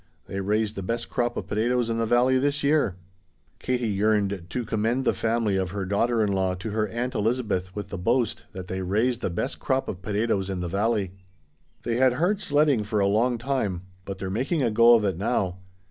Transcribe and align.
They 0.25 0.39
raised 0.39 0.73
the 0.73 0.81
best 0.81 1.11
crop 1.11 1.37
of 1.37 1.45
potatoes 1.45 1.87
in 1.91 1.99
the 1.99 2.07
valley 2.07 2.39
this 2.39 2.63
year." 2.63 2.95
Katie 3.59 3.87
yearned 3.89 4.47
to 4.49 4.65
commend 4.65 5.05
the 5.05 5.13
family 5.13 5.57
of 5.57 5.69
her 5.69 5.85
daughter 5.85 6.23
in 6.23 6.31
law 6.31 6.55
to 6.55 6.71
her 6.71 6.87
Aunt 6.87 7.13
Elizabeth 7.13 7.75
with 7.75 7.89
the 7.89 7.99
boast 7.99 8.45
that 8.51 8.67
they 8.67 8.81
raised 8.81 9.21
the 9.21 9.29
best 9.29 9.59
crop 9.59 9.87
of 9.87 10.01
potatoes 10.01 10.49
in 10.49 10.59
the 10.59 10.67
valley! 10.67 11.11
"They 11.83 11.97
had 11.97 12.13
hard 12.13 12.41
sledding 12.41 12.83
for 12.83 12.99
a 12.99 13.05
long 13.05 13.37
time; 13.37 13.83
but 14.03 14.17
they're 14.17 14.31
making 14.31 14.63
a 14.63 14.71
go 14.71 14.95
of 14.95 15.05
it 15.05 15.17
now. 15.19 15.59